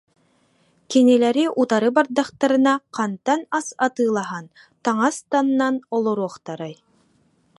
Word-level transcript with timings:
Кинилэри 0.89 1.45
утары 1.61 1.89
бардахтарына 1.95 2.73
хантан 2.95 3.41
ас 3.57 3.67
атыылаһан, 3.85 4.45
таҥас 4.83 5.15
таҥнан 5.31 5.75
олоруохтарай 5.95 6.75